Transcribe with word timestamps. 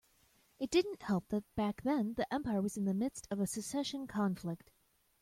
It 0.57 0.71
didn't 0.71 1.03
help 1.03 1.27
that 1.27 1.43
back 1.53 1.83
then 1.83 2.15
the 2.15 2.25
empire 2.33 2.59
was 2.59 2.75
in 2.75 2.85
the 2.85 2.93
midst 2.95 3.27
of 3.29 3.39
a 3.39 3.45
succession 3.45 4.07
conflict. 4.07 4.71